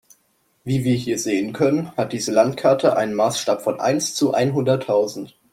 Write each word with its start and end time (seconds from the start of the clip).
Wie 0.63 0.83
wir 0.83 0.95
hier 0.95 1.19
sehen 1.19 1.53
können, 1.53 1.95
hat 1.95 2.11
diese 2.11 2.31
Landkarte 2.31 2.97
einen 2.97 3.13
Maßstab 3.13 3.61
von 3.61 3.79
eins 3.79 4.15
zu 4.15 4.33
einhunderttausend. 4.33 5.35